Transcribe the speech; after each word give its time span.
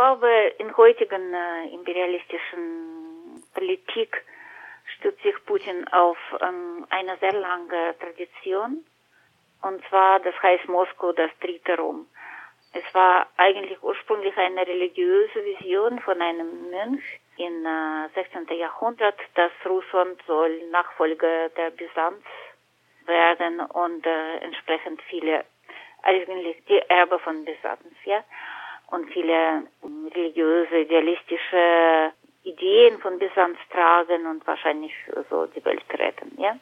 glaube, 0.00 0.54
in 0.58 0.74
heutigen 0.78 1.34
äh, 1.34 1.74
imperialistischen 1.74 3.44
Politik 3.52 4.24
stützt 4.96 5.22
sich 5.22 5.34
Putin 5.44 5.86
auf 5.88 6.16
ähm, 6.40 6.86
eine 6.88 7.18
sehr 7.18 7.34
lange 7.34 7.94
Tradition. 8.00 8.82
Und 9.60 9.86
zwar, 9.88 10.20
das 10.20 10.34
heißt 10.42 10.68
Moskau, 10.68 11.12
das 11.12 11.30
dritte 11.40 11.76
Rom. 11.76 12.06
Es 12.72 12.94
war 12.94 13.26
eigentlich 13.36 13.82
ursprünglich 13.82 14.34
eine 14.38 14.66
religiöse 14.66 15.44
Vision 15.44 16.00
von 16.00 16.22
einem 16.22 16.70
Mönch 16.70 17.04
im 17.36 17.66
äh, 17.66 18.08
16. 18.14 18.48
Jahrhundert, 18.56 19.18
dass 19.34 19.52
Russland 19.66 20.18
soll 20.26 20.62
Nachfolger 20.70 21.50
der 21.50 21.72
Byzanz 21.72 22.24
werden 23.04 23.60
und 23.60 24.06
äh, 24.06 24.36
entsprechend 24.38 25.02
viele, 25.10 25.44
eigentlich 26.02 26.56
die 26.70 26.78
Erbe 26.88 27.18
von 27.18 27.44
Byzanz, 27.44 27.84
ja, 28.06 28.24
und 28.90 29.10
viele 29.12 29.64
religiöse, 30.14 30.78
idealistische 30.78 32.12
Ideen 32.42 32.98
von 32.98 33.18
Byzanz 33.18 33.58
tragen 33.70 34.26
und 34.26 34.46
wahrscheinlich 34.46 34.92
so 35.28 35.46
die 35.46 35.64
Welt 35.64 35.84
retten, 35.98 36.32
ja. 36.38 36.56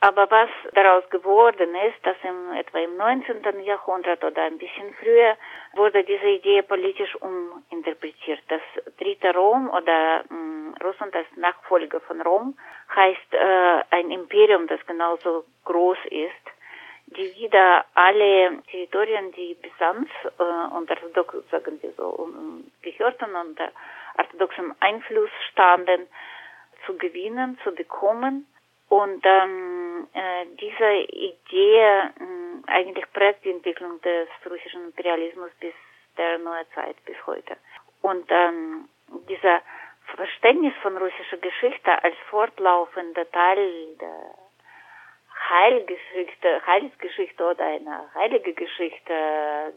Aber 0.00 0.30
was 0.30 0.48
daraus 0.74 1.08
geworden 1.10 1.74
ist, 1.74 2.06
dass 2.06 2.16
im, 2.22 2.56
etwa 2.56 2.78
im 2.78 2.96
19. 2.96 3.64
Jahrhundert 3.64 4.22
oder 4.22 4.42
ein 4.42 4.56
bisschen 4.56 4.94
früher 4.94 5.36
wurde 5.74 6.04
diese 6.04 6.28
Idee 6.28 6.62
politisch 6.62 7.16
uminterpretiert. 7.20 8.38
Das 8.46 8.60
dritte 8.96 9.34
Rom 9.34 9.68
oder 9.70 10.22
mh, 10.28 10.28
hm, 10.28 10.74
Russland 10.84 11.16
als 11.16 11.26
Nachfolger 11.34 12.00
von 12.00 12.20
Rom 12.20 12.56
heißt 12.94 13.32
äh, 13.32 13.82
ein 13.90 14.12
Imperium, 14.12 14.68
das 14.68 14.78
genauso 14.86 15.44
groß 15.64 15.98
ist, 16.10 16.46
die 17.16 17.34
wieder 17.36 17.84
alle 17.94 18.62
Territorien, 18.70 19.32
die 19.32 19.54
Byzanz 19.54 20.08
äh, 20.38 20.76
unter 20.76 20.96
sagen 21.50 21.82
wir 21.82 21.92
so, 21.96 22.06
um, 22.08 22.70
gehörten 22.82 23.34
unter 23.34 23.70
orthodoxem 24.18 24.74
Einfluss 24.80 25.30
standen, 25.50 26.06
zu 26.86 26.96
gewinnen, 26.96 27.58
zu 27.64 27.72
bekommen 27.74 28.46
und 28.88 29.24
ähm, 29.24 30.08
äh, 30.14 30.46
diese 30.60 30.92
Idee 31.12 31.78
äh, 31.78 32.10
eigentlich 32.66 33.04
prägt 33.12 33.44
die 33.44 33.50
Entwicklung 33.50 34.00
des 34.00 34.28
russischen 34.48 34.84
Imperialismus 34.84 35.50
bis 35.60 35.74
der 36.16 36.38
Neuzeit, 36.38 36.96
bis 37.04 37.16
heute. 37.26 37.56
Und 38.02 38.26
ähm, 38.30 38.88
dieser 39.28 39.60
Verständnis 40.16 40.74
von 40.82 40.96
russischer 40.96 41.36
Geschichte 41.36 42.02
als 42.02 42.16
fortlaufender 42.30 43.30
Teil 43.30 43.96
der 44.00 44.34
Heilgeschichte, 45.48 46.66
Heilsgeschichte 46.66 47.44
oder 47.44 47.64
eine 47.64 48.12
heilige 48.14 48.52
Geschichte, 48.52 49.12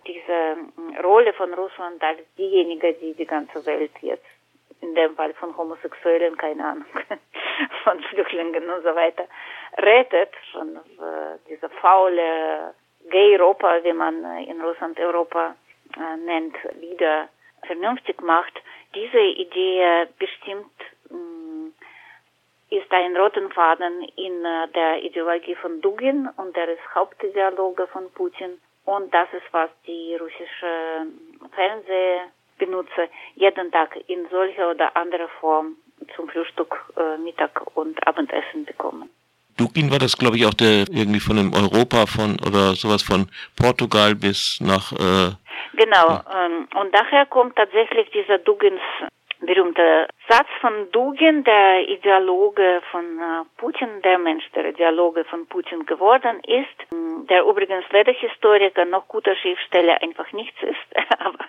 diese 0.06 1.02
Rolle 1.04 1.34
von 1.34 1.54
Russland 1.54 2.04
als 2.04 2.20
diejenige, 2.38 2.94
die 2.94 3.14
die 3.14 3.26
ganze 3.26 3.66
Welt 3.66 3.92
jetzt 4.02 4.26
in 4.82 4.96
dem 4.96 5.16
Fall 5.16 5.34
von 5.36 5.56
Homosexuellen, 5.56 6.38
keine 6.38 6.66
Ahnung, 6.66 6.86
von 7.84 8.00
Flüchtlingen 8.02 8.70
und 8.70 8.84
so 8.84 8.96
weiter, 8.96 9.26
rettet, 9.78 10.34
von 10.52 10.76
äh, 10.76 11.38
dieser 11.48 11.70
faule 11.70 12.74
Gay-Europa, 13.10 13.84
wie 13.84 13.94
man 13.94 14.24
in 14.40 14.60
Russland 14.62 15.00
Europa 15.00 15.56
äh, 15.96 16.18
nennt, 16.18 16.56
wieder 16.80 17.30
vernünftig 17.66 18.22
macht. 18.22 18.54
Diese 18.96 19.20
Idee 19.20 20.08
bestimmt 20.18 20.72
ist 22.72 22.92
ein 22.92 23.16
roten 23.18 23.52
Faden 23.52 24.02
in 24.16 24.46
äh, 24.46 24.68
der 24.74 25.04
Ideologie 25.04 25.56
von 25.56 25.82
Dugin 25.82 26.30
und 26.38 26.56
der 26.56 26.70
ist 26.70 26.82
Hauptideologe 26.96 27.86
von 27.88 28.10
Putin. 28.14 28.60
Und 28.86 29.14
das 29.14 29.28
ist, 29.34 29.46
was 29.52 29.70
die 29.86 30.16
russische 30.16 31.06
Fernseh 31.54 32.22
benutze, 32.58 33.10
jeden 33.36 33.72
Tag 33.72 33.98
in 34.08 34.26
solcher 34.32 34.72
oder 34.72 34.96
anderer 34.96 35.28
Form 35.40 35.76
zum 36.16 36.30
Frühstück, 36.30 36.74
äh, 36.98 37.18
Mittag 37.18 37.62
und 37.76 37.96
Abendessen 38.08 38.66
bekommen. 38.66 39.10
Dublin 39.58 39.92
war 39.92 40.00
das, 40.00 40.18
glaube 40.18 40.38
ich, 40.38 40.46
auch 40.46 40.54
der 40.54 40.86
irgendwie 40.90 41.20
von 41.20 41.36
dem 41.36 41.54
Europa 41.54 42.06
von 42.06 42.38
oder 42.48 42.74
sowas 42.74 43.04
von 43.04 43.30
Portugal 43.62 44.16
bis 44.16 44.60
nach. 44.62 44.94
Äh, 44.94 45.36
genau. 45.74 46.08
Ja. 46.08 46.24
Ähm, 46.46 46.68
und 46.80 46.96
daher 46.96 47.26
kommt 47.26 47.58
tatsächlich 47.58 48.10
dieser 48.12 48.38
Dugins 48.40 48.82
berühmter 49.42 50.08
Satz 50.30 50.48
von 50.62 50.92
Dugin, 50.92 51.44
der 51.44 51.88
Ideologe 51.90 52.82
von 52.92 53.20
Putin, 53.58 54.02
der 54.04 54.18
Mensch, 54.18 54.50
der 54.52 54.70
Ideologe 54.70 55.26
von 55.26 55.48
Putin 55.48 55.86
geworden 55.86 56.40
ist, 56.42 56.92
der 57.30 57.44
übrigens 57.44 57.86
weder 57.92 58.14
Historiker 58.14 58.86
noch 58.86 59.08
guter 59.08 59.36
Schriftsteller 59.36 60.02
einfach 60.02 60.32
nichts 60.32 60.62
ist. 60.62 61.10
Aber 61.20 61.46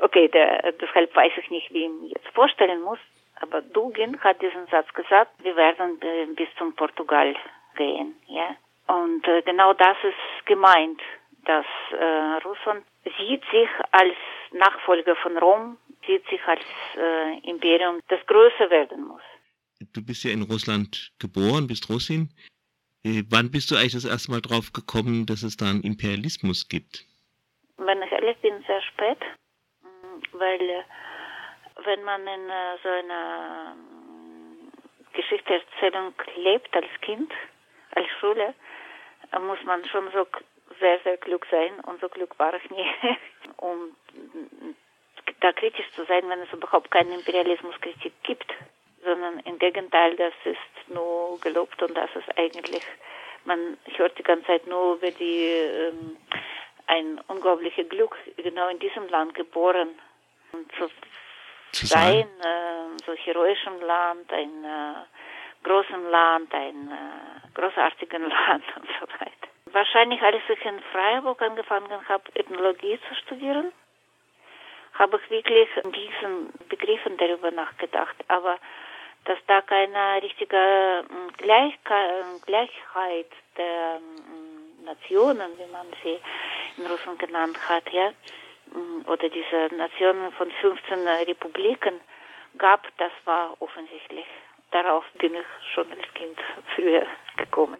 okay, 0.00 0.28
der, 0.28 0.72
deshalb 0.72 1.14
weiß 1.14 1.32
ich 1.36 1.50
nicht, 1.50 1.72
wie 1.72 1.84
ich 1.84 1.84
ihn 1.84 2.06
jetzt 2.06 2.28
vorstellen 2.34 2.82
muss. 2.82 2.98
Aber 3.40 3.60
Dugin 3.60 4.18
hat 4.20 4.40
diesen 4.40 4.66
Satz 4.68 4.92
gesagt, 4.94 5.32
wir 5.42 5.56
werden 5.56 6.00
äh, 6.02 6.26
bis 6.34 6.48
zum 6.56 6.74
Portugal 6.74 7.34
gehen, 7.76 8.16
ja. 8.26 8.56
Und 8.86 9.26
äh, 9.26 9.42
genau 9.42 9.72
das 9.72 9.96
ist 10.02 10.46
gemeint, 10.46 11.00
dass 11.44 11.66
äh, 11.98 12.46
Russland 12.46 12.84
sieht 13.18 13.42
sich 13.50 13.68
als 13.90 14.14
Nachfolger 14.52 15.16
von 15.16 15.36
Rom 15.36 15.78
sieht 16.06 16.26
sich 16.28 16.42
als 16.46 16.62
äh, 16.96 17.38
Imperium, 17.48 18.00
das 18.08 18.24
größer 18.26 18.70
werden 18.70 19.04
muss. 19.06 19.22
Du 19.92 20.04
bist 20.04 20.24
ja 20.24 20.30
in 20.30 20.42
Russland 20.42 21.12
geboren, 21.18 21.66
bist 21.66 21.88
Russin. 21.88 22.30
Äh, 23.04 23.22
wann 23.30 23.50
bist 23.50 23.70
du 23.70 23.76
eigentlich 23.76 23.92
das 23.92 24.04
erste 24.04 24.30
Mal 24.30 24.40
drauf 24.40 24.72
gekommen, 24.72 25.26
dass 25.26 25.42
es 25.42 25.56
da 25.56 25.66
einen 25.66 25.82
Imperialismus 25.82 26.68
gibt? 26.68 27.04
Wenn 27.76 28.02
ich 28.02 28.12
ehrlich 28.12 28.36
bin, 28.38 28.64
sehr 28.66 28.82
spät, 28.82 29.18
mm, 29.82 30.38
weil 30.38 30.60
äh, 30.60 30.84
wenn 31.84 32.02
man 32.04 32.20
in 32.22 32.48
äh, 32.48 32.78
so 32.82 32.88
einer 32.88 33.76
äh, 33.76 35.16
Geschichtserzählung 35.16 36.14
lebt 36.36 36.74
als 36.74 36.88
Kind, 37.02 37.32
als 37.92 38.06
Schule, 38.20 38.54
äh, 39.32 39.38
muss 39.40 39.62
man 39.64 39.84
schon 39.86 40.10
so 40.12 40.26
sehr, 40.80 41.00
sehr 41.04 41.18
klug 41.18 41.46
sein 41.50 41.80
und 41.80 42.00
so 42.00 42.08
klug 42.08 42.38
war 42.38 42.54
ich 42.54 42.70
nie, 42.70 42.86
um 43.56 43.94
da 45.44 45.52
kritisch 45.52 45.90
zu 45.94 46.04
sein, 46.06 46.26
wenn 46.28 46.40
es 46.40 46.52
überhaupt 46.52 46.90
keinen 46.90 47.12
Imperialismuskritik 47.12 48.14
gibt, 48.22 48.50
sondern 49.04 49.40
im 49.40 49.58
Gegenteil, 49.58 50.16
das 50.16 50.32
ist 50.44 50.88
nur 50.88 51.38
gelobt 51.40 51.82
und 51.82 51.94
das 51.94 52.08
ist 52.16 52.38
eigentlich, 52.38 52.82
man 53.44 53.76
hört 53.96 54.18
die 54.18 54.22
ganze 54.22 54.46
Zeit 54.46 54.66
nur 54.66 54.94
über 54.94 55.10
die, 55.10 55.48
ähm, 55.48 56.16
ein 56.86 57.20
unglaubliches 57.28 57.86
Glück, 57.90 58.16
genau 58.38 58.68
in 58.68 58.78
diesem 58.78 59.06
Land 59.08 59.34
geboren 59.34 59.90
zu, 60.78 60.88
zu 61.72 61.86
sein, 61.86 62.26
äh, 62.40 63.04
so 63.04 63.12
heroischem 63.12 63.82
Land, 63.82 64.32
ein 64.32 64.64
äh, 64.64 65.68
großem 65.68 66.08
Land, 66.08 66.54
ein 66.54 66.88
äh, 66.90 67.52
großartigen 67.52 68.22
Land 68.30 68.64
und 68.76 68.88
so 68.98 69.06
weiter. 69.20 69.48
Wahrscheinlich, 69.72 70.22
als 70.22 70.36
ich 70.48 70.64
in 70.64 70.80
Freiburg 70.92 71.42
angefangen 71.42 72.08
habe, 72.08 72.24
Ethnologie 72.34 72.98
zu 73.08 73.14
studieren, 73.16 73.72
habe 75.04 75.20
ich 75.22 75.30
wirklich 75.30 75.68
in 75.82 75.92
diesen 75.92 76.68
Begriffen 76.70 77.18
darüber 77.18 77.50
nachgedacht. 77.50 78.16
Aber 78.28 78.56
dass 79.26 79.38
da 79.46 79.60
keine 79.60 80.22
richtige 80.22 81.04
hm, 81.06 81.30
Gleichheit 81.36 83.30
der 83.58 83.96
hm, 83.96 84.84
Nationen, 84.86 85.50
wie 85.58 85.70
man 85.70 85.86
sie 86.02 86.18
in 86.78 86.86
Russland 86.86 87.18
genannt 87.18 87.58
hat, 87.68 87.86
ja, 87.92 88.12
hm, 88.72 89.04
oder 89.06 89.28
diese 89.28 89.74
Nationen 89.76 90.32
von 90.32 90.50
15 90.50 91.06
Republiken 91.06 92.00
gab, 92.56 92.86
das 92.96 93.12
war 93.26 93.54
offensichtlich. 93.60 94.26
Darauf 94.70 95.04
bin 95.18 95.34
ich 95.34 95.72
schon 95.74 95.90
als 95.90 96.14
Kind 96.14 96.38
früher 96.74 97.06
gekommen. 97.36 97.78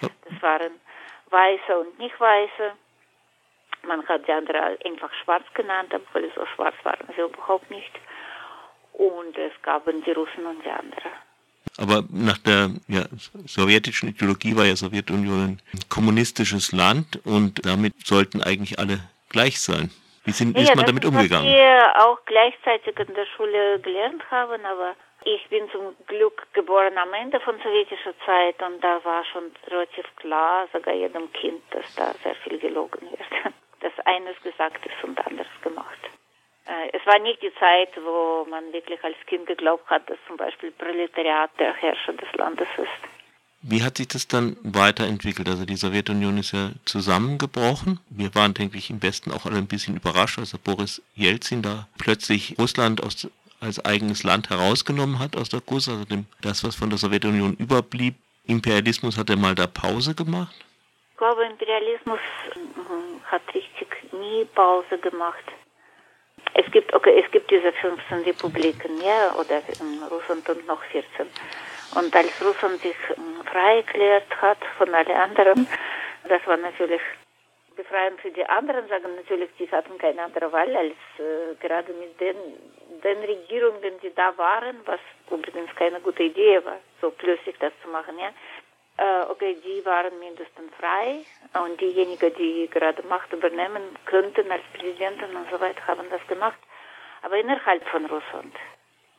Das 0.00 0.42
waren 0.42 0.80
Weiße 1.28 1.78
und 1.78 1.98
Nicht-Weiße 1.98 2.72
man 3.86 4.06
hat 4.06 4.26
die 4.26 4.32
andere 4.32 4.78
einfach 4.84 5.10
schwarz 5.24 5.44
genannt, 5.54 5.92
obwohl 5.94 6.30
so 6.34 6.44
schwarz 6.54 6.74
waren 6.84 7.06
sie 7.14 7.22
überhaupt 7.22 7.70
nicht. 7.70 7.92
Und 8.92 9.36
es 9.38 9.52
gab 9.62 9.84
die 9.86 10.10
Russen 10.10 10.46
und 10.46 10.64
die 10.64 10.70
anderen. 10.70 11.12
Aber 11.78 12.02
nach 12.10 12.38
der 12.38 12.70
ja, 12.88 13.04
sowjetischen 13.46 14.08
Ideologie 14.08 14.56
war 14.56 14.64
ja 14.64 14.74
Sowjetunion 14.74 15.60
ein 15.72 15.80
kommunistisches 15.88 16.72
Land 16.72 17.24
und 17.24 17.64
damit 17.64 17.94
sollten 18.04 18.42
eigentlich 18.42 18.78
alle 18.78 18.98
gleich 19.28 19.60
sein. 19.60 19.90
Wie 20.24 20.32
sind, 20.32 20.56
wie 20.56 20.62
ja, 20.62 20.70
ist 20.70 20.76
man 20.76 20.86
damit 20.86 21.04
umgegangen? 21.04 21.46
Was 21.46 21.54
wir 21.54 22.04
auch 22.04 22.18
gleichzeitig 22.26 22.98
in 22.98 23.14
der 23.14 23.26
Schule 23.36 23.78
gelernt 23.80 24.22
haben, 24.30 24.64
aber 24.64 24.94
ich 25.24 25.46
bin 25.48 25.70
zum 25.70 25.94
Glück 26.06 26.46
geboren 26.52 26.98
am 26.98 27.12
Ende 27.14 27.38
von 27.40 27.56
sowjetischer 27.62 28.14
Zeit 28.26 28.60
und 28.62 28.82
da 28.82 29.02
war 29.04 29.24
schon 29.26 29.44
relativ 29.68 30.04
klar, 30.16 30.66
sogar 30.72 30.94
jedem 30.94 31.32
Kind, 31.32 31.62
dass 31.70 31.94
da 31.94 32.12
sehr 32.22 32.34
viel 32.36 32.58
gelogen 32.58 33.08
wird 33.10 33.54
dass 33.80 33.92
eines 34.06 34.40
gesagt 34.42 34.84
ist 34.86 35.04
und 35.04 35.18
anderes 35.26 35.48
gemacht. 35.62 35.98
Äh, 36.66 36.90
es 36.92 37.06
war 37.06 37.18
nicht 37.20 37.42
die 37.42 37.52
Zeit, 37.58 37.90
wo 37.96 38.46
man 38.48 38.72
wirklich 38.72 39.02
als 39.02 39.16
Kind 39.26 39.46
geglaubt 39.46 39.88
hat, 39.88 40.08
dass 40.10 40.18
zum 40.26 40.36
Beispiel 40.36 40.70
Proletariat 40.72 41.50
der 41.58 41.74
Herrscher 41.74 42.12
des 42.12 42.32
Landes 42.34 42.68
ist. 42.76 43.18
Wie 43.62 43.82
hat 43.82 43.96
sich 43.96 44.08
das 44.08 44.28
dann 44.28 44.56
weiterentwickelt? 44.62 45.48
Also 45.48 45.64
die 45.64 45.76
Sowjetunion 45.76 46.38
ist 46.38 46.52
ja 46.52 46.70
zusammengebrochen. 46.84 47.98
Wir 48.08 48.34
waren, 48.34 48.54
denke 48.54 48.78
ich, 48.78 48.88
im 48.90 49.02
Westen 49.02 49.32
auch 49.32 49.46
alle 49.46 49.56
ein 49.56 49.66
bisschen 49.66 49.96
überrascht, 49.96 50.38
als 50.38 50.56
Boris 50.58 51.02
Jelzin 51.16 51.62
da 51.62 51.88
plötzlich 51.98 52.56
Russland 52.58 53.02
aus, 53.02 53.28
als 53.60 53.84
eigenes 53.84 54.22
Land 54.22 54.50
herausgenommen 54.50 55.18
hat 55.18 55.36
aus 55.36 55.48
der 55.48 55.60
Kurs, 55.60 55.88
also 55.88 56.04
dem, 56.04 56.26
das, 56.40 56.62
was 56.62 56.76
von 56.76 56.90
der 56.90 56.98
Sowjetunion 56.98 57.54
überblieb. 57.54 58.14
Imperialismus 58.46 59.18
hat 59.18 59.28
er 59.28 59.36
mal 59.36 59.56
da 59.56 59.66
Pause 59.66 60.14
gemacht? 60.14 60.54
Ich 61.18 61.20
glaube, 61.20 61.46
Imperialismus 61.46 62.20
hat 63.24 63.42
richtig 63.52 63.88
nie 64.12 64.44
Pause 64.54 64.98
gemacht. 64.98 65.42
Es 66.54 66.70
gibt, 66.70 66.94
okay, 66.94 67.20
es 67.24 67.28
gibt 67.32 67.50
diese 67.50 67.72
15 67.72 68.22
Republiken, 68.22 69.00
ja, 69.02 69.34
oder 69.34 69.60
in 69.80 70.00
Russland 70.04 70.48
und 70.48 70.64
noch 70.68 70.80
14. 70.84 71.26
Und 71.96 72.14
als 72.14 72.30
Russland 72.40 72.80
sich 72.82 72.94
ähm, 73.16 73.44
frei 73.50 73.78
erklärt 73.78 74.30
hat 74.40 74.58
von 74.78 74.94
allen 74.94 75.10
anderen, 75.10 75.66
das 76.28 76.46
war 76.46 76.56
natürlich 76.56 77.02
befreiend 77.74 78.20
für 78.20 78.30
die 78.30 78.44
anderen, 78.44 78.86
sagen 78.86 79.16
natürlich, 79.16 79.50
die 79.58 79.68
hatten 79.72 79.98
keine 79.98 80.22
andere 80.22 80.52
Wahl, 80.52 80.76
als 80.76 80.94
äh, 81.18 81.56
gerade 81.58 81.94
mit 81.94 82.20
den, 82.20 82.36
den 83.02 83.18
Regierungen, 83.24 83.98
die 84.04 84.14
da 84.14 84.38
waren, 84.38 84.76
was 84.84 85.00
übrigens 85.28 85.74
keine 85.74 85.98
gute 85.98 86.22
Idee 86.22 86.64
war, 86.64 86.78
so 87.00 87.10
plötzlich 87.10 87.56
das 87.58 87.72
zu 87.82 87.88
machen, 87.88 88.16
ja. 88.20 88.30
Äh, 88.98 89.30
okay, 89.30 89.56
die 89.64 89.84
waren 89.86 90.18
mindestens 90.18 90.74
frei 90.74 91.24
und 91.64 91.80
diejenigen, 91.80 92.34
die 92.34 92.68
gerade 92.68 93.00
Macht 93.04 93.32
übernehmen 93.32 93.96
könnten 94.06 94.50
als 94.50 94.62
Präsidenten 94.74 95.36
und 95.36 95.48
so 95.52 95.60
weiter, 95.60 95.86
haben 95.86 96.10
das 96.10 96.26
gemacht. 96.26 96.58
Aber 97.22 97.36
innerhalb 97.36 97.86
von 97.88 98.06
Russland 98.06 98.54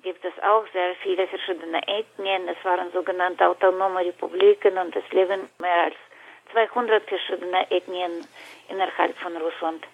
gibt 0.03 0.23
es 0.25 0.33
auch 0.43 0.65
sehr 0.73 0.95
viele 1.01 1.27
verschiedene 1.27 1.81
Ethnien. 1.87 2.49
Es 2.49 2.63
waren 2.65 2.91
sogenannte 2.91 3.47
autonome 3.47 4.01
Republiken 4.01 4.77
und 4.77 4.93
es 4.97 5.09
leben 5.11 5.47
mehr 5.59 5.83
als 5.85 5.95
200 6.51 7.03
verschiedene 7.07 7.71
Ethnien 7.71 8.27
innerhalb 8.67 9.17
von 9.19 9.35
Russland. 9.37 9.85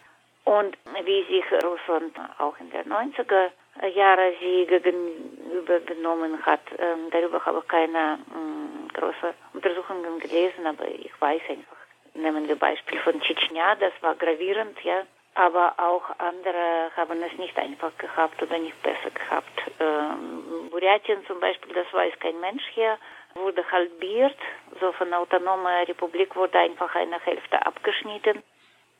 Und 0.45 0.77
wie 1.03 1.23
sich 1.25 1.45
Russland 1.63 2.15
auch 2.39 2.55
in 2.59 2.71
den 2.71 2.91
90er 2.91 3.51
Jahren 3.93 4.33
sie 4.39 4.65
gegenüber 4.65 5.79
benommen 5.79 6.43
hat, 6.43 6.61
ähm, 6.79 7.09
darüber 7.11 7.43
habe 7.45 7.59
ich 7.59 7.67
keine 7.67 8.19
ähm, 8.33 8.87
große 8.93 9.33
Untersuchungen 9.65 10.19
gelesen, 10.19 10.67
aber 10.67 10.87
ich 10.87 11.11
weiß 11.19 11.41
einfach. 11.49 11.75
Nehmen 12.13 12.47
wir 12.47 12.55
Beispiel 12.55 12.99
von 12.99 13.19
Tschetschenien, 13.19 13.77
das 13.79 13.93
war 14.01 14.15
gravierend, 14.15 14.81
ja 14.83 15.03
aber 15.35 15.73
auch 15.77 16.03
andere 16.17 16.91
haben 16.95 17.21
es 17.21 17.37
nicht 17.37 17.57
einfach 17.57 17.91
gehabt 17.97 18.41
oder 18.41 18.57
nicht 18.57 18.81
besser 18.81 19.11
gehabt. 19.11 19.71
Ähm, 19.79 20.69
Buratien 20.71 21.25
zum 21.27 21.39
Beispiel, 21.41 21.73
das 21.73 21.91
weiß 21.91 22.13
kein 22.19 22.39
Mensch 22.39 22.63
hier, 22.73 22.97
wurde 23.35 23.69
halbiert, 23.69 24.37
so 24.79 24.93
von 24.93 25.09
der 25.09 25.19
autonomen 25.19 25.67
Republik 25.87 26.35
wurde 26.37 26.57
einfach 26.57 26.95
eine 26.95 27.19
Hälfte 27.19 27.63
abgeschnitten 27.65 28.41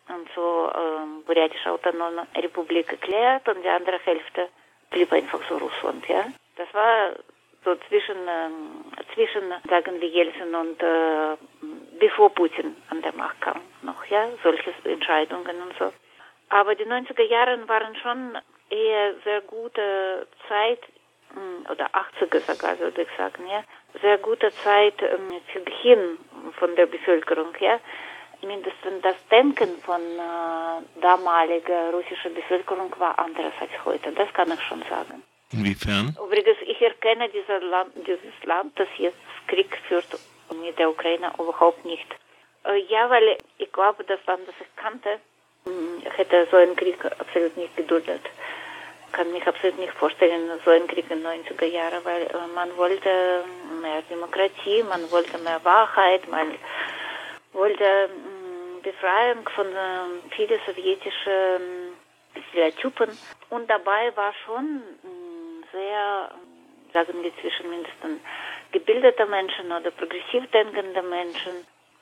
und 0.09 0.29
so 0.35 0.69
ähm, 0.75 1.23
Buryatische 1.25 1.71
Autonome 1.71 2.27
Republik 2.35 2.91
erklärt 2.91 3.47
und 3.47 3.63
die 3.63 3.69
andere 3.69 4.00
Hälfte 4.00 4.50
blieb 4.89 5.11
einfach 5.13 5.39
so 5.47 5.57
Russland, 5.57 6.06
ja. 6.09 6.25
Das 6.57 6.71
war 6.73 7.11
so 7.65 7.75
zwischen, 7.89 8.15
ähm, 8.29 8.85
zwischen 9.13 9.53
sagen 9.67 10.00
wir 10.00 10.07
Jelzin 10.07 10.53
und 10.56 10.81
äh, 10.81 11.35
bevor 12.00 12.29
Putin 12.29 12.75
an 12.89 13.01
der 13.01 13.13
Macht 13.13 13.41
kam 13.41 13.59
noch, 13.81 14.06
ja, 14.06 14.29
solche 14.44 14.73
Entscheidungen 14.83 15.62
und 15.63 15.73
so. 15.77 15.91
Aber 16.50 16.75
die 16.75 16.85
90er 16.85 17.23
Jahre 17.23 17.67
waren 17.67 17.95
schon 17.97 18.38
eher 18.69 19.15
sehr 19.23 19.41
gute 19.41 20.27
Zeit, 20.47 20.79
hm, 21.33 21.65
oder 21.71 21.89
80er 21.94 22.39
sogar, 22.39 22.79
würde 22.79 23.01
ich 23.01 23.09
sagen, 23.17 23.47
ja, 23.47 23.63
sehr 24.01 24.19
gute 24.19 24.51
Zeit 24.51 25.01
ähm, 25.01 25.41
für 25.51 25.59
Beginn 25.59 26.19
von 26.59 26.75
der 26.75 26.85
Bevölkerung, 26.85 27.53
ja. 27.59 27.79
Mindestens 28.41 29.01
das 29.01 29.15
Denken 29.29 29.79
von 29.81 30.01
äh, 30.01 31.01
damaliger 31.01 31.91
russischer 31.91 32.29
Bevölkerung 32.29 32.94
war 33.00 33.18
anderes 33.18 33.53
als 33.59 33.71
heute. 33.85 34.11
Das 34.11 34.31
kann 34.33 34.51
ich 34.51 34.61
schon 34.61 34.83
sagen. 34.83 35.23
Inwiefern? 35.51 36.15
Übrigens, 36.24 36.57
ich 36.65 36.81
erkenne 36.81 37.30
Land, 37.69 37.92
dieses 37.95 38.44
Land, 38.44 38.80
das 38.80 38.88
jetzt 38.97 39.18
Krieg 39.47 39.77
führt 39.88 40.07
mit 40.63 40.77
der 40.80 40.89
Ukraine, 40.89 41.31
überhaupt 41.38 41.86
nicht. 41.86 42.07
Äh, 42.65 42.81
ja, 42.89 43.09
weil 43.09 43.38
ich 43.57 43.71
glaube, 43.71 44.03
das 44.03 44.19
Land, 44.25 44.47
das 44.47 44.56
ich 44.59 44.75
kannte, 44.75 45.19
hätte 46.15 46.47
so 46.51 46.57
einen 46.57 46.75
Krieg 46.75 47.03
absolut 47.06 47.56
nicht 47.57 47.75
geduldet. 47.75 48.21
Kann 49.12 49.31
mich 49.31 49.45
absolut 49.47 49.80
nicht 49.80 49.94
vorstellen, 49.94 50.50
so 50.63 50.71
einen 50.71 50.88
Krieg 50.88 51.09
in 51.09 51.24
den 51.24 51.44
90er 51.44 51.65
Jahren, 51.65 52.03
weil 52.03 52.24
äh, 52.24 52.47
man 52.53 52.75
wollte 52.77 53.44
mehr 53.81 54.01
Demokratie, 54.09 54.83
man 54.83 55.09
wollte 55.12 55.38
mehr 55.39 55.63
Wahrheit, 55.63 56.27
man 56.30 56.53
wollte 57.53 58.09
mm, 58.09 58.81
Befreiung 58.81 59.47
von 59.56 59.68
äh, 59.68 60.36
vielen 60.36 60.59
sowjetischen 60.65 61.95
Stereotypen. 62.50 63.18
Und 63.50 63.69
dabei 63.69 64.15
war 64.15 64.33
schon 64.45 64.65
mm, 64.75 65.25
sehr, 65.75 66.31
sagen 66.94 67.22
wir 67.22 67.31
zwischen 67.42 67.69
mindestens 67.69 68.19
gebildete 68.72 69.25
Menschen 69.25 69.72
oder 69.72 69.92
progressiv 69.92 70.50
denkende 70.51 71.01
Menschen, 71.01 71.54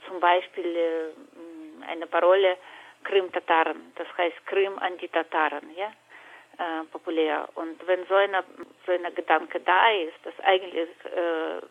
zum 0.08 0.20
Beispiel 0.20 0.76
äh, 0.76 1.90
eine 1.90 2.08
Parole, 2.08 2.58
Krim-Tataren, 3.04 3.94
das 3.96 4.08
heißt 4.18 4.46
Krim 4.46 4.78
an 4.80 4.98
die 4.98 5.10
Tataren, 5.10 5.70
ja, 5.76 5.92
äh, 6.58 6.84
populär. 6.92 7.48
Und 7.56 7.86
wenn 7.88 8.06
so 8.06 8.16
eine, 8.16 8.44
so 8.86 8.92
eine 8.92 9.12
Gedanke 9.12 9.60
da 9.60 9.92
ist, 9.92 10.20
dass 10.24 10.34
eigentlich 10.46 10.90
äh, 11.06 11.62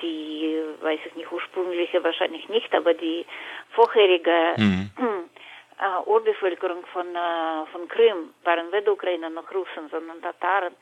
die, 0.00 0.62
weiß 0.80 1.00
ich 1.06 1.14
nicht, 1.14 1.30
ursprüngliche 1.30 2.02
wahrscheinlich 2.02 2.48
nicht, 2.48 2.74
aber 2.74 2.94
die 2.94 3.24
vorherige 3.70 4.54
mhm. 4.56 4.90
äh, 5.78 6.08
Urbevölkerung 6.08 6.84
von, 6.92 7.06
äh, 7.14 7.66
von 7.70 7.88
Krim 7.88 8.34
waren 8.44 8.72
weder 8.72 8.92
Ukrainer 8.92 9.30
noch 9.30 9.50
Russen, 9.52 9.88
sondern 9.90 10.20
Tataren, 10.22 10.74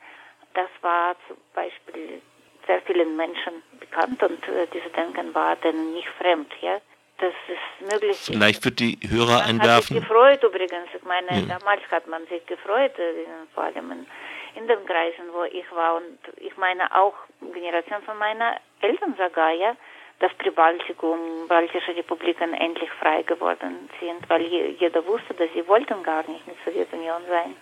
das 0.53 0.69
war 0.81 1.15
zum 1.27 1.37
Beispiel 1.53 2.21
sehr 2.67 2.81
vielen 2.81 3.15
Menschen 3.15 3.63
bekannt 3.79 4.21
und 4.23 4.47
äh, 4.47 4.67
dieses 4.73 4.91
Denken 4.93 5.33
war 5.33 5.55
denen 5.57 5.93
nicht 5.93 6.09
fremd, 6.19 6.51
ja 6.61 6.79
das 7.21 7.33
ist 7.47 7.91
möglich. 7.93 8.17
Vielleicht 8.17 8.65
wird 8.65 8.79
die 8.79 8.97
Hörer 9.07 9.37
man 9.37 9.61
einwerfen. 9.61 9.71
Hat 9.71 9.83
sich 9.83 10.01
gefreut 10.01 10.43
übrigens. 10.43 10.89
Ich 10.93 11.03
meine, 11.03 11.29
ja. 11.31 11.59
damals 11.59 11.81
hat 11.91 12.07
man 12.07 12.25
sich 12.27 12.45
gefreut, 12.45 12.97
äh, 12.97 13.25
vor 13.53 13.63
allem 13.63 13.91
in, 13.91 14.07
in, 14.55 14.67
den 14.67 14.85
Kreisen, 14.85 15.31
wo 15.31 15.43
ich 15.43 15.71
war. 15.71 15.95
Und 15.95 16.17
ich 16.37 16.57
meine 16.57 16.93
auch 16.93 17.13
Generation 17.53 18.01
von 18.03 18.17
meiner 18.17 18.57
Eltern 18.81 19.15
sogar, 19.17 19.51
ja, 19.51 19.75
dass 20.19 20.31
die 20.43 20.49
Baltikum, 20.49 21.47
baltische 21.47 21.95
Republiken 21.95 22.53
endlich 22.53 22.89
frei 22.99 23.21
geworden 23.23 23.89
sind, 23.99 24.27
weil 24.29 24.41
jeder 24.43 25.05
wusste, 25.05 25.33
dass 25.33 25.49
sie 25.53 25.67
wollten 25.67 26.03
gar 26.03 26.27
nicht 26.27 26.45
mit 26.47 26.57
der 26.65 26.73
Sowjetunion 26.73 27.21
sein. 27.29 27.55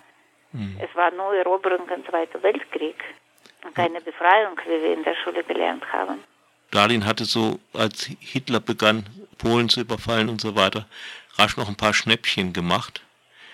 Mhm. 0.52 0.78
Es 0.82 0.94
war 0.96 1.10
nur 1.12 1.34
Eroberung 1.34 1.88
im 1.88 2.04
Zweiten 2.06 2.42
Weltkrieg 2.42 2.96
und 3.64 3.74
keine 3.74 4.00
Befreiung, 4.00 4.58
wie 4.64 4.82
wir 4.82 4.94
in 4.94 5.04
der 5.04 5.14
Schule 5.14 5.44
gelernt 5.44 5.84
haben. 5.92 6.22
Stalin 6.68 7.04
hatte 7.04 7.24
so, 7.24 7.58
als 7.74 8.08
Hitler 8.20 8.60
begann, 8.60 9.04
Polen 9.38 9.68
zu 9.68 9.80
überfallen 9.80 10.28
und 10.28 10.40
so 10.40 10.54
weiter, 10.54 10.86
rasch 11.36 11.56
noch 11.56 11.68
ein 11.68 11.76
paar 11.76 11.94
Schnäppchen 11.94 12.52
gemacht. 12.52 13.02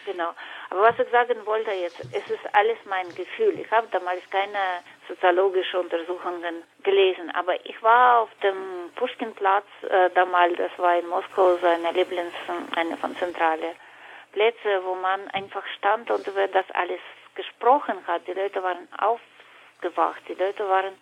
Genau. 0.05 0.35
Aber 0.71 0.83
was 0.83 0.99
ich 0.99 1.11
sagen 1.11 1.35
wollte 1.47 1.71
jetzt, 1.71 2.01
es 2.13 2.31
ist 2.31 2.45
alles 2.53 2.77
mein 2.89 3.09
Gefühl. 3.15 3.59
Ich 3.59 3.71
habe 3.71 3.87
damals 3.93 4.21
keine 4.31 4.83
soziologischen 5.09 5.81
Untersuchungen 5.81 6.63
gelesen, 6.83 7.31
aber 7.35 7.55
ich 7.65 7.81
war 7.83 8.21
auf 8.21 8.31
dem 8.43 8.91
Pushkinplatz 8.97 9.65
äh, 9.89 10.11
damals, 10.15 10.57
das 10.57 10.73
war 10.77 10.99
in 10.99 11.07
Moskau 11.07 11.57
so 11.57 11.67
eine 11.67 11.93
Lieblings, 11.93 12.35
eine 12.75 12.97
von 12.97 13.17
zentrale 13.17 13.75
Plätze, 14.37 14.85
wo 14.85 14.95
man 14.95 15.29
einfach 15.29 15.65
stand 15.79 16.11
und 16.11 16.27
über 16.27 16.47
das 16.47 16.67
alles 16.73 17.01
gesprochen 17.35 17.97
hat. 18.07 18.27
Die 18.29 18.35
Leute 18.35 18.63
waren 18.63 18.87
aufgewacht, 18.99 20.21
die 20.29 20.35
Leute 20.35 20.69
waren 20.69 20.93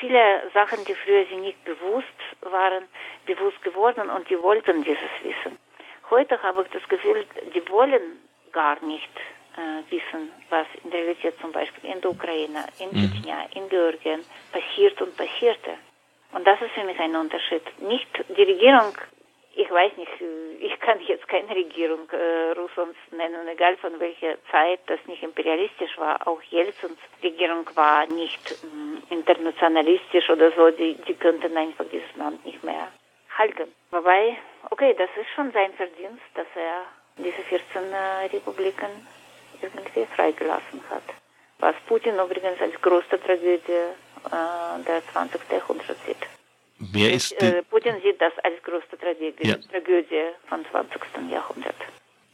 viele 0.00 0.50
Sachen, 0.54 0.86
die 0.86 0.94
früher 0.94 1.26
sie 1.26 1.36
nicht 1.36 1.62
bewusst 1.66 2.18
waren, 2.40 2.84
bewusst 3.26 3.60
geworden 3.62 4.08
und 4.08 4.30
die 4.30 4.42
wollten 4.42 4.82
dieses 4.84 5.12
wissen. 5.22 5.58
Heute 6.08 6.42
habe 6.42 6.62
ich 6.62 6.70
das 6.70 6.88
Gefühl, 6.88 7.26
die 7.54 7.68
wollen 7.68 8.22
gar 8.52 8.82
nicht 8.82 9.12
äh, 9.58 9.92
wissen, 9.92 10.32
was 10.48 10.66
in 10.82 10.90
der 10.90 11.00
Realität 11.00 11.38
zum 11.42 11.52
Beispiel 11.52 11.90
in 11.90 12.00
der 12.00 12.10
Ukraine, 12.10 12.64
in 12.78 12.88
mhm. 12.88 13.12
Tschetschenien, 13.12 13.52
in 13.54 13.68
Georgien 13.68 14.24
passiert 14.50 15.02
und 15.02 15.14
passierte. 15.14 15.74
Und 16.32 16.46
das 16.46 16.58
ist 16.62 16.70
für 16.70 16.84
mich 16.84 16.98
ein 16.98 17.14
Unterschied. 17.14 17.62
Nicht 17.82 18.08
die 18.30 18.42
Regierung 18.44 18.94
ich 19.58 19.68
weiß 19.68 19.96
nicht, 19.96 20.12
ich 20.60 20.78
kann 20.78 21.00
jetzt 21.00 21.26
keine 21.26 21.50
Regierung 21.50 22.08
äh, 22.10 22.52
Russlands 22.52 22.96
nennen, 23.10 23.48
egal 23.48 23.76
von 23.78 23.98
welcher 23.98 24.36
Zeit 24.52 24.78
das 24.86 25.00
nicht 25.06 25.24
imperialistisch 25.24 25.98
war. 25.98 26.28
Auch 26.28 26.40
Jelzins 26.42 26.98
Regierung 27.24 27.68
war 27.74 28.06
nicht 28.06 28.52
äh, 28.52 29.12
internationalistisch 29.12 30.30
oder 30.30 30.52
so. 30.52 30.70
Die, 30.70 30.94
die 30.94 31.14
könnten 31.14 31.56
einfach 31.56 31.86
dieses 31.90 32.14
Land 32.14 32.46
nicht 32.46 32.62
mehr 32.62 32.86
halten. 33.36 33.74
Wobei, 33.90 34.36
okay, 34.70 34.94
das 34.96 35.10
ist 35.20 35.30
schon 35.34 35.50
sein 35.50 35.72
Verdienst, 35.72 36.22
dass 36.34 36.46
er 36.54 36.84
diese 37.16 37.42
14 37.42 37.92
äh, 37.92 38.26
Republiken 38.32 39.08
irgendwie 39.60 40.06
freigelassen 40.14 40.84
hat. 40.88 41.02
Was 41.58 41.74
Putin 41.88 42.14
übrigens 42.14 42.60
als 42.60 42.80
größte 42.80 43.20
Tragödie 43.20 43.72
äh, 43.72 44.84
der 44.86 45.02
20. 45.12 45.40
Jahrhundert 45.50 45.96
sieht. 46.06 46.37
Wer 46.78 47.12
ist 47.12 47.34
Putin 47.70 47.96
sieht 48.02 48.20
das 48.20 48.32
als 48.44 48.62
größte 48.62 48.96
Tragödie, 48.98 49.48
ja. 49.48 49.56
Tragödie 49.56 50.30
von 50.48 50.64
20. 50.70 51.00
Jahrhundert. 51.30 51.74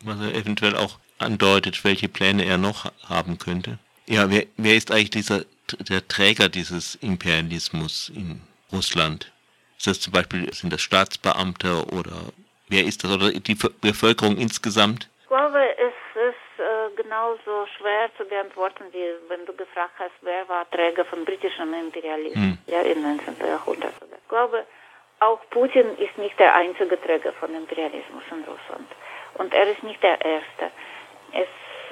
Was 0.04 0.20
er 0.20 0.34
eventuell 0.34 0.76
auch 0.76 0.98
andeutet, 1.18 1.82
welche 1.84 2.08
Pläne 2.08 2.44
er 2.44 2.58
noch 2.58 2.90
haben 3.08 3.38
könnte. 3.38 3.78
Ja, 4.06 4.30
wer, 4.30 4.44
wer 4.56 4.76
ist 4.76 4.90
eigentlich 4.90 5.10
dieser, 5.10 5.44
der 5.88 6.06
Träger 6.06 6.48
dieses 6.48 6.96
Imperialismus 6.96 8.12
in 8.14 8.42
Russland? 8.72 9.32
Ist 9.78 9.86
das 9.86 10.00
zum 10.00 10.12
Beispiel, 10.12 10.52
sind 10.52 10.72
das 10.72 10.82
Staatsbeamte 10.82 11.86
oder 11.92 12.32
wer 12.68 12.84
ist 12.84 13.04
das 13.04 13.12
oder 13.12 13.32
die 13.32 13.54
Bevölkerung 13.54 14.36
insgesamt? 14.36 15.08
Ich 15.22 15.28
glaube, 15.28 15.58
genauso 17.04 17.66
schwer 17.76 18.10
zu 18.16 18.24
beantworten, 18.24 18.84
wie 18.92 19.06
wenn 19.28 19.44
du 19.46 19.52
gefragt 19.54 19.94
hast, 19.98 20.14
wer 20.22 20.48
war 20.48 20.68
Träger 20.70 21.04
von 21.04 21.24
britischem 21.24 21.72
Imperialismus 21.74 22.34
hm. 22.34 22.58
ja, 22.66 22.80
im 22.80 23.02
19. 23.02 23.36
Jahrhundert. 23.46 23.94
Ich 24.00 24.28
glaube, 24.28 24.64
auch 25.20 25.40
Putin 25.50 25.96
ist 25.98 26.16
nicht 26.18 26.38
der 26.38 26.54
einzige 26.54 27.00
Träger 27.00 27.32
von 27.34 27.54
Imperialismus 27.54 28.24
in 28.30 28.44
Russland. 28.44 28.88
Und 29.34 29.52
er 29.52 29.70
ist 29.70 29.82
nicht 29.82 30.02
der 30.02 30.20
Erste. 30.20 30.70
Es 31.32 31.48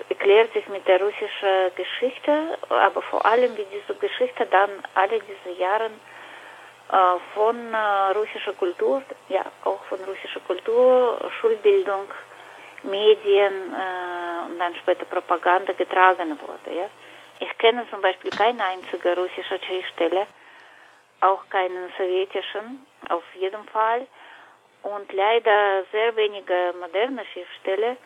erklärt 0.08 0.52
sich 0.54 0.66
mit 0.68 0.86
der 0.88 1.00
russischen 1.00 1.74
Geschichte, 1.76 2.58
aber 2.68 3.02
vor 3.02 3.24
allem 3.24 3.56
wie 3.56 3.66
diese 3.72 3.98
Geschichte 3.98 4.46
dann 4.46 4.70
alle 4.94 5.20
diese 5.20 5.58
Jahre 5.58 5.90
äh, 6.90 7.18
von 7.34 7.56
äh, 7.72 8.12
russischer 8.16 8.54
Kultur, 8.54 9.02
ja 9.28 9.44
auch 9.64 9.82
von 9.84 9.98
russischer 10.00 10.40
Kultur, 10.40 11.30
Schulbildung, 11.40 12.08
Medien 12.84 13.72
äh, 13.72 14.50
und 14.50 14.58
dann 14.58 14.74
später 14.76 15.04
Propaganda 15.04 15.72
getragen 15.72 16.38
wurde. 16.40 16.76
Ja. 16.76 16.88
Ich 17.40 17.58
kenne 17.58 17.86
zum 17.90 18.00
Beispiel 18.00 18.30
keine 18.30 18.64
einzige 18.64 19.16
russische 19.16 19.58
Schriftsteller, 19.66 20.26
auch 21.20 21.48
keinen 21.50 21.92
sowjetischen, 21.96 22.86
auf 23.08 23.24
jeden 23.34 23.64
Fall 23.68 24.06
und 24.82 25.12
leider 25.12 25.84
sehr 25.92 26.14
wenige 26.16 26.74
moderne 26.78 27.24
Schriftsteller, 27.32 27.96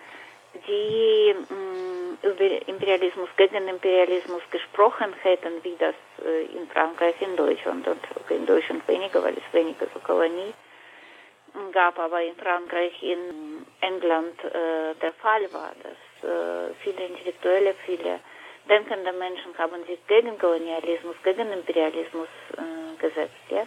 die 0.66 1.34
mh, 1.34 1.54
mm, 1.54 2.18
über 2.22 2.68
Imperialismus, 2.68 3.28
gegen 3.36 3.68
Imperialismus 3.68 4.42
gesprochen 4.50 5.12
hätten, 5.22 5.62
wie 5.62 5.76
das 5.78 5.94
äh, 6.24 6.44
in 6.56 6.68
Frankreich, 6.68 7.20
in 7.20 7.36
Deutschland 7.36 7.86
und 7.88 8.00
in 8.30 8.46
Deutschland 8.46 8.86
weniger, 8.88 9.22
weil 9.22 9.34
es 9.34 9.52
weniger 9.52 9.86
so 9.92 10.00
Kolonie 10.00 10.54
gab, 11.72 11.98
aber 11.98 12.22
in 12.22 12.36
Frankreich, 12.36 13.02
in 13.02 13.65
England 13.86 14.42
äh, 14.44 14.94
der 15.00 15.12
Fall 15.14 15.50
war, 15.52 15.72
dass 15.82 16.30
äh, 16.30 16.74
viele 16.82 17.06
Intellektuelle, 17.06 17.74
viele 17.84 18.20
denkende 18.68 19.12
Menschen 19.12 19.56
haben 19.58 19.84
sich 19.86 19.98
gegen 20.06 20.38
Kolonialismus, 20.38 21.16
gegen 21.22 21.52
Imperialismus 21.52 22.28
äh, 22.56 22.96
gesetzt. 23.00 23.34
Ja? 23.50 23.66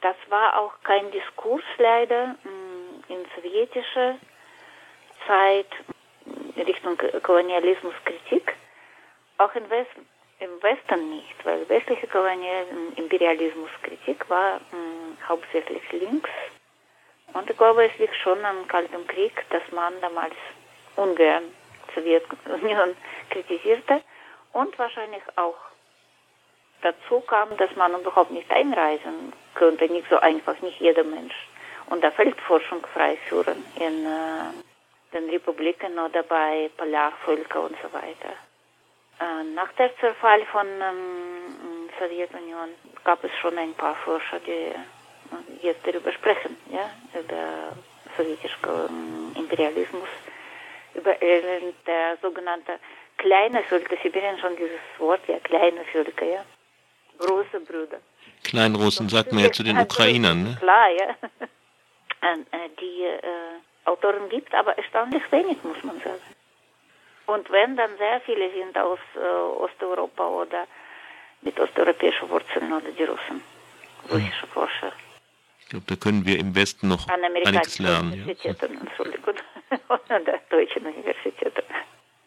Das 0.00 0.16
war 0.28 0.58
auch 0.60 0.72
kein 0.82 1.10
Diskurs 1.10 1.64
leider 1.78 2.36
mm, 2.44 3.02
in 3.08 3.26
sowjetischer 3.34 4.16
Zeit 5.26 5.66
Richtung 6.56 6.96
Kolonialismuskritik, 7.22 8.54
auch 9.38 9.54
im 9.54 9.70
Westen, 9.70 10.06
im 10.40 10.62
Westen 10.62 11.10
nicht, 11.10 11.44
weil 11.44 11.68
westliche 11.68 12.06
Kolonialismuskritik 12.08 14.28
war 14.30 14.60
mh, 14.72 14.78
mm, 14.78 15.18
hauptsächlich 15.28 15.82
links. 15.92 16.30
Und 17.36 17.50
ich 17.50 17.56
glaube, 17.56 17.84
es 17.84 17.98
liegt 17.98 18.16
schon 18.16 18.42
am 18.44 18.66
Kalten 18.66 19.06
Krieg, 19.06 19.44
dass 19.50 19.62
man 19.70 20.00
damals 20.00 20.34
ungern 20.96 21.44
Sowjetunion 21.94 22.96
kritisierte 23.30 24.00
und 24.52 24.78
wahrscheinlich 24.78 25.22
auch 25.36 25.56
dazu 26.82 27.20
kam, 27.20 27.54
dass 27.58 27.74
man 27.76 27.94
überhaupt 28.00 28.30
nicht 28.30 28.50
einreisen 28.50 29.32
könnte, 29.54 29.86
nicht 29.86 30.08
so 30.08 30.18
einfach, 30.18 30.60
nicht 30.62 30.80
jeder 30.80 31.04
Mensch. 31.04 31.34
Und 31.90 32.02
da 32.02 32.10
Feldforschung 32.10 32.84
freiführen 32.86 33.64
in 33.76 34.06
äh, 34.06 35.12
den 35.12 35.28
Republiken 35.28 35.98
oder 35.98 36.22
bei 36.22 36.70
Polarvölkern 36.76 37.66
und 37.66 37.76
so 37.82 37.92
weiter. 37.92 38.32
Äh, 39.20 39.44
nach 39.54 39.72
der 39.72 39.94
Zerfall 39.98 40.44
von 40.46 40.66
ähm, 40.66 41.90
Sowjetunion 41.98 42.70
gab 43.04 43.22
es 43.24 43.30
schon 43.40 43.56
ein 43.58 43.74
paar 43.74 43.94
Forscher, 43.96 44.40
die 44.40 44.72
jetzt 45.62 45.86
darüber 45.86 46.12
sprechen, 46.12 46.56
ja, 46.70 46.90
über 47.18 47.76
sowjetischen 48.16 49.34
Imperialismus, 49.36 50.08
über 50.94 51.14
der 51.14 52.16
sogenannte 52.22 52.78
kleine 53.16 53.62
Völker, 53.64 53.96
Sibirien 54.02 54.38
schon 54.38 54.56
dieses 54.56 54.80
Wort, 54.98 55.20
ja, 55.28 55.38
kleine 55.40 55.84
Völker, 55.92 56.26
ja, 56.26 56.44
große 57.18 57.60
Brüder. 57.60 57.98
Kleinrussen 58.44 59.08
sagt 59.08 59.32
man 59.32 59.44
ja 59.44 59.52
zu 59.52 59.62
den 59.62 59.78
Ukrainern, 59.78 60.42
ne? 60.44 60.56
Klar, 60.60 60.88
ja. 60.90 61.14
Die 62.80 63.02
äh, 63.02 63.20
Autoren 63.84 64.28
gibt, 64.28 64.52
aber 64.54 64.76
erstaunlich 64.76 65.22
wenig, 65.30 65.62
muss 65.62 65.82
man 65.84 66.00
sagen. 66.00 66.20
Und 67.26 67.50
wenn, 67.50 67.76
dann 67.76 67.96
sehr 67.98 68.20
viele 68.20 68.50
sind 68.52 68.76
aus 68.78 68.98
äh, 69.14 69.18
Osteuropa 69.18 70.26
oder 70.28 70.66
mit 71.42 71.58
osteuropäischen 71.58 72.28
Wurzeln 72.30 72.72
oder 72.72 72.90
die 72.90 73.04
Russen, 73.04 73.42
russische 74.10 74.46
Forscher. 74.48 74.92
Ich 75.66 75.70
glaube, 75.70 75.86
da 75.88 75.96
können 75.96 76.24
wir 76.24 76.38
im 76.38 76.54
Westen 76.54 76.86
noch 76.86 77.08
An 77.08 77.24
einiges 77.24 77.80
lernen. 77.80 78.12
Universitäten, 78.12 78.74
ja. 78.74 78.80
Entschuldigung, 78.82 79.34
deutschen. 80.48 80.86